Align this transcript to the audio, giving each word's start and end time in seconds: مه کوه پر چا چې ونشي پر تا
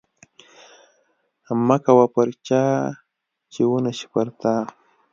مه 1.67 1.77
کوه 1.85 2.05
پر 2.13 2.27
چا 2.47 2.63
چې 3.53 3.61
ونشي 3.71 4.07
پر 4.13 4.27
تا 4.39 4.53